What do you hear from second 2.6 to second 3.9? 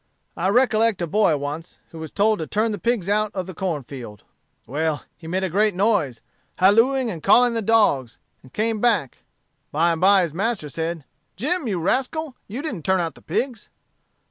the pigs out of the corn